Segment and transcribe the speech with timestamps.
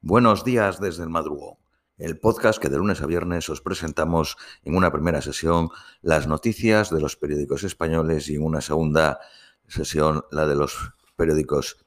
[0.00, 1.56] Buenos días desde el madrugón,
[1.96, 5.70] el podcast que de lunes a viernes os presentamos en una primera sesión
[6.02, 9.18] las noticias de los periódicos españoles y en una segunda
[9.66, 11.84] sesión la de los periódicos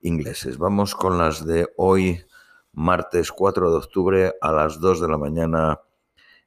[0.00, 0.58] ingleses.
[0.58, 2.24] Vamos con las de hoy,
[2.72, 5.80] martes 4 de octubre a las 2 de la mañana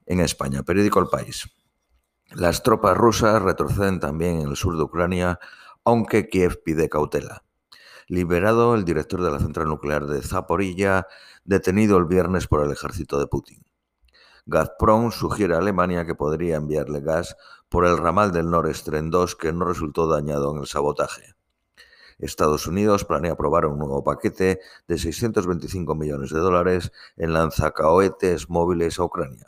[0.06, 0.64] en España.
[0.64, 1.50] Periódico El País.
[2.32, 5.38] Las tropas rusas retroceden también en el sur de Ucrania,
[5.84, 7.44] aunque Kiev pide cautela
[8.08, 11.08] liberado el director de la central nuclear de Zaporilla,
[11.44, 13.64] detenido el viernes por el ejército de Putin.
[14.46, 17.38] Gazprom sugiere a Alemania que podría enviarle gas
[17.70, 21.36] por el ramal del Nord Stream 2 que no resultó dañado en el sabotaje.
[22.20, 29.00] Estados Unidos planea aprobar un nuevo paquete de 625 millones de dólares en lanzacohetes móviles
[29.00, 29.48] a Ucrania.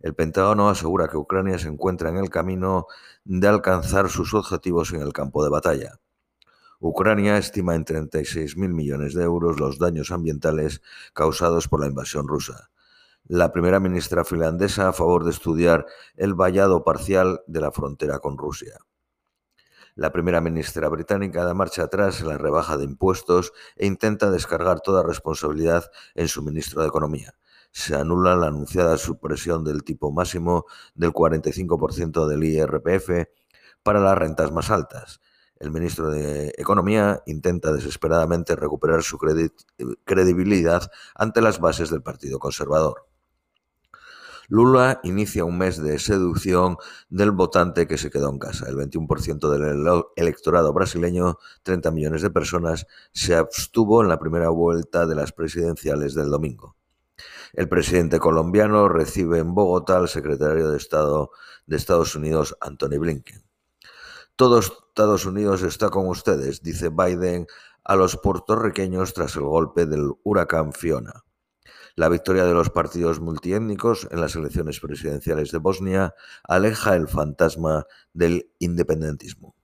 [0.00, 2.86] El Pentágono asegura que Ucrania se encuentra en el camino
[3.24, 6.00] de alcanzar sus objetivos en el campo de batalla.
[6.86, 10.82] Ucrania estima en 36.000 millones de euros los daños ambientales
[11.14, 12.68] causados por la invasión rusa.
[13.24, 18.36] La primera ministra finlandesa a favor de estudiar el vallado parcial de la frontera con
[18.36, 18.80] Rusia.
[19.94, 24.80] La primera ministra británica da marcha atrás en la rebaja de impuestos e intenta descargar
[24.80, 27.32] toda responsabilidad en su ministro de Economía.
[27.72, 33.26] Se anula la anunciada supresión del tipo máximo del 45% del IRPF
[33.82, 35.22] para las rentas más altas
[35.60, 39.18] el ministro de Economía intenta desesperadamente recuperar su
[40.04, 43.06] credibilidad ante las bases del Partido Conservador.
[44.48, 46.76] Lula inicia un mes de seducción
[47.08, 48.68] del votante que se quedó en casa.
[48.68, 55.06] El 21% del electorado brasileño, 30 millones de personas, se abstuvo en la primera vuelta
[55.06, 56.76] de las presidenciales del domingo.
[57.54, 61.30] El presidente colombiano recibe en Bogotá al secretario de Estado
[61.66, 63.53] de Estados Unidos, Anthony Blinken.
[64.36, 67.46] Todos Estados Unidos está con ustedes, dice Biden
[67.84, 71.22] a los puertorriqueños tras el golpe del huracán Fiona.
[71.94, 77.86] La victoria de los partidos multiétnicos en las elecciones presidenciales de Bosnia aleja el fantasma
[78.12, 79.54] del independentismo.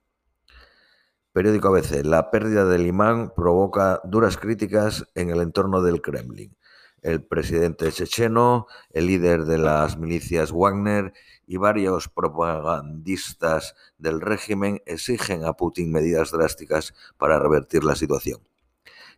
[1.33, 2.05] Periódico ABC.
[2.05, 6.57] La pérdida del imán provoca duras críticas en el entorno del Kremlin
[7.03, 11.13] el presidente checheno, el líder de las milicias Wagner
[11.47, 18.41] y varios propagandistas del régimen exigen a Putin medidas drásticas para revertir la situación.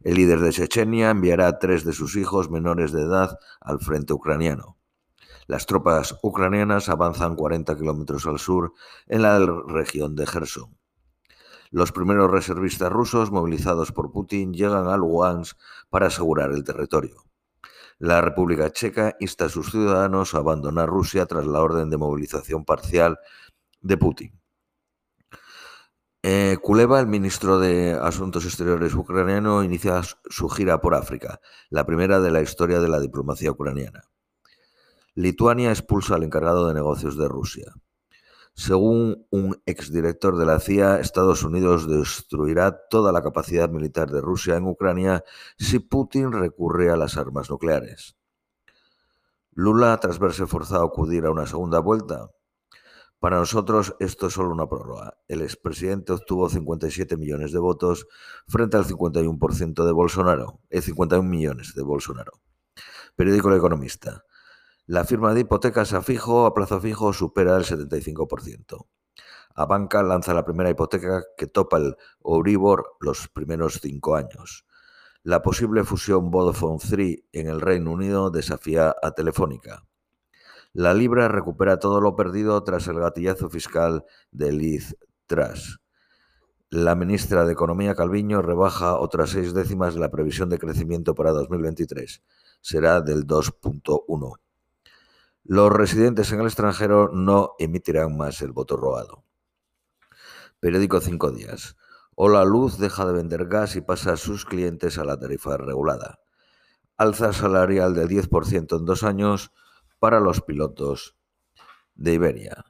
[0.00, 4.12] El líder de Chechenia enviará a tres de sus hijos menores de edad al frente
[4.12, 4.76] ucraniano.
[5.46, 8.72] Las tropas ucranianas avanzan 40 kilómetros al sur
[9.06, 9.38] en la
[9.68, 10.76] región de Gerson.
[11.70, 15.56] Los primeros reservistas rusos movilizados por Putin llegan a Lugansk
[15.88, 17.24] para asegurar el territorio.
[18.02, 22.64] La República Checa insta a sus ciudadanos a abandonar Rusia tras la orden de movilización
[22.64, 23.20] parcial
[23.80, 24.40] de Putin.
[26.24, 31.40] Eh, Kuleva, el ministro de Asuntos Exteriores ucraniano, inicia su gira por África,
[31.70, 34.02] la primera de la historia de la diplomacia ucraniana.
[35.14, 37.72] Lituania expulsa al encargado de negocios de Rusia.
[38.54, 44.56] Según un exdirector de la CIA, Estados Unidos destruirá toda la capacidad militar de Rusia
[44.56, 45.24] en Ucrania
[45.56, 48.16] si Putin recurre a las armas nucleares.
[49.52, 52.30] Lula, tras verse forzado a acudir a una segunda vuelta,
[53.22, 55.16] para nosotros esto es solo una prórroga.
[55.28, 58.08] El expresidente obtuvo 57 millones de votos
[58.48, 62.32] frente al 51% de Bolsonaro, el 51 millones de Bolsonaro.
[63.14, 64.24] Periódico El Economista.
[64.86, 68.88] La firma de hipotecas a fijo, a plazo fijo, supera el 75%.
[69.54, 74.66] Abanca lanza la primera hipoteca que topa el Euribor los primeros cinco años.
[75.22, 79.84] La posible fusión Vodafone 3 en el Reino Unido desafía a Telefónica.
[80.72, 85.80] La libra recupera todo lo perdido tras el gatillazo fiscal de Liz Truss.
[86.70, 92.20] La ministra de Economía Calviño rebaja otras seis décimas la previsión de crecimiento para 2023.
[92.62, 94.38] Será del 2.1.
[95.44, 99.24] Los residentes en el extranjero no emitirán más el voto robado.
[100.60, 101.76] Periódico Cinco Días.
[102.14, 106.20] Hola Luz deja de vender gas y pasa a sus clientes a la tarifa regulada.
[106.96, 109.50] Alza salarial del 10% en dos años
[109.98, 111.16] para los pilotos
[111.96, 112.64] de Iberia.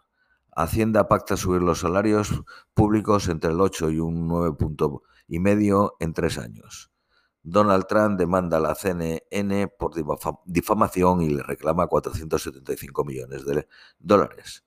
[0.56, 2.42] Hacienda pacta subir los salarios
[2.72, 6.91] públicos entre el 8 y un 9,5 en tres años.
[7.42, 9.92] Donald Trump demanda a la CNN por
[10.44, 13.66] difamación y le reclama 475 millones de
[13.98, 14.64] dólares.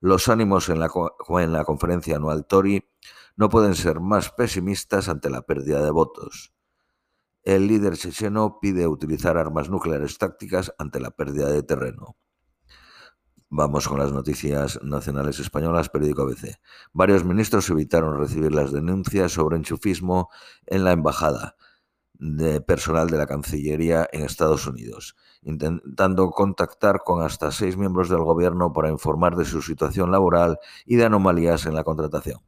[0.00, 0.90] Los ánimos en la,
[1.28, 2.88] en la conferencia anual Tory
[3.36, 6.54] no pueden ser más pesimistas ante la pérdida de votos.
[7.42, 12.16] El líder checheno pide utilizar armas nucleares tácticas ante la pérdida de terreno.
[13.48, 16.58] Vamos con las noticias nacionales españolas, periódico ABC.
[16.92, 20.30] Varios ministros evitaron recibir las denuncias sobre enchufismo
[20.66, 21.56] en la embajada
[22.18, 28.20] de personal de la Cancillería en Estados Unidos, intentando contactar con hasta seis miembros del
[28.20, 32.40] gobierno para informar de su situación laboral y de anomalías en la contratación.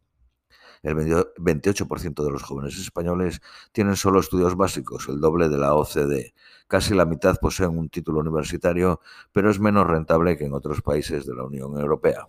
[0.83, 3.41] El 28% de los jóvenes españoles
[3.73, 6.35] tienen solo estudios básicos, el doble de la OCDE.
[6.69, 9.01] Casi la mitad poseen un título universitario,
[9.33, 12.29] pero es menos rentable que en otros países de la Unión Europea.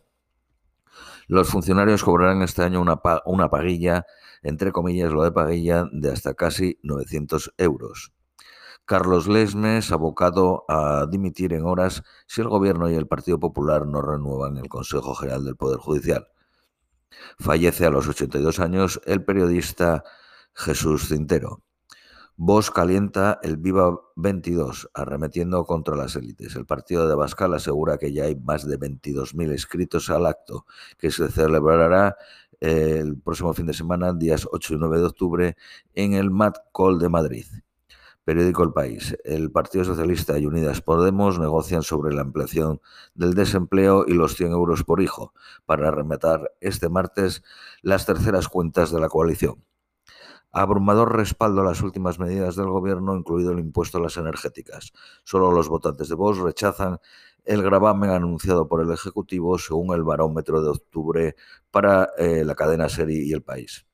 [1.27, 4.05] Los funcionarios cobrarán este año una, una paguilla,
[4.41, 8.13] entre comillas lo de paguilla, de hasta casi 900 euros.
[8.85, 14.01] Carlos Lesmes, abocado a dimitir en horas si el Gobierno y el Partido Popular no
[14.01, 16.27] renuevan el Consejo General del Poder Judicial.
[17.37, 20.03] Fallece a los 82 años el periodista
[20.53, 21.61] Jesús Cintero.
[22.41, 26.55] Vox calienta el Viva 22, arremetiendo contra las élites.
[26.55, 30.65] El partido de Bascal asegura que ya hay más de 22.000 inscritos al acto,
[30.97, 32.15] que se celebrará
[32.61, 35.57] el próximo fin de semana, días 8 y 9 de octubre,
[35.95, 37.45] en el Mat Call de Madrid.
[38.23, 39.17] Periódico El País.
[39.25, 42.79] El Partido Socialista y Unidas Podemos negocian sobre la ampliación
[43.15, 45.33] del desempleo y los 100 euros por hijo
[45.65, 47.43] para rematar este martes
[47.81, 49.61] las terceras cuentas de la coalición.
[50.51, 54.91] Abrumador respaldo a las últimas medidas del Gobierno, incluido el impuesto a las energéticas.
[55.23, 56.99] Solo los votantes de Vox rechazan
[57.45, 61.35] el gravamen anunciado por el Ejecutivo según el barómetro de octubre
[61.71, 63.85] para eh, la cadena Seri y el país.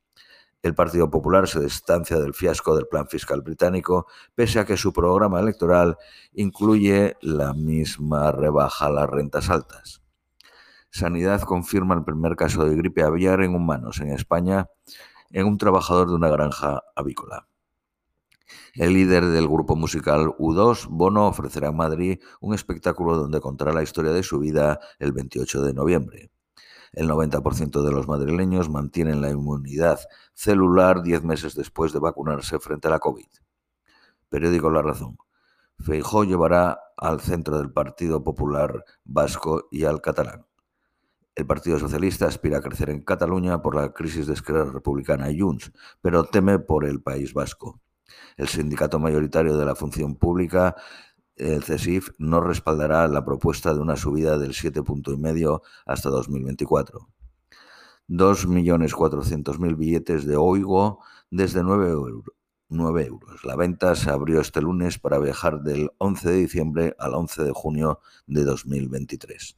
[0.65, 4.91] El Partido Popular se distancia del fiasco del plan fiscal británico, pese a que su
[4.91, 5.95] programa electoral
[6.33, 10.01] incluye la misma rebaja a las rentas altas.
[10.89, 14.69] Sanidad confirma el primer caso de gripe aviar en humanos en España
[15.31, 17.47] en un trabajador de una granja avícola.
[18.73, 23.83] El líder del grupo musical U2, Bono, ofrecerá en Madrid un espectáculo donde contará la
[23.83, 26.31] historia de su vida el 28 de noviembre.
[26.91, 29.99] El 90% de los madrileños mantienen la inmunidad
[30.33, 33.27] celular 10 meses después de vacunarse frente a la COVID.
[34.29, 35.17] Periódico La Razón.
[35.79, 40.45] Feijó llevará al centro del Partido Popular Vasco y al catalán.
[41.35, 45.39] El Partido Socialista aspira a crecer en Cataluña por la crisis de Esquerra Republicana y
[45.39, 45.71] Junts,
[46.01, 47.81] pero teme por el País Vasco.
[48.37, 50.75] El sindicato mayoritario de la función pública
[51.35, 57.09] el CESIF no respaldará la propuesta de una subida del 7,5 hasta 2024.
[58.07, 60.99] 2.400.000 billetes de Oigo
[61.29, 62.23] desde 9 euros.
[62.69, 63.43] 9 euros.
[63.43, 67.51] La venta se abrió este lunes para viajar del 11 de diciembre al 11 de
[67.51, 69.57] junio de 2023.